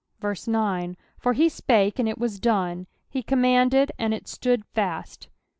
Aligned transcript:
9 0.47 0.97
For 1.19 1.33
he 1.33 1.47
spake, 1.47 1.99
and 1.99 2.09
it 2.09 2.17
was 2.17 2.39
done; 2.39 2.87
he 3.07 3.21
commanded, 3.21 3.91
and 3.99 4.15
it 4.15 4.27
stood 4.27 4.65
fast. 4.65 5.29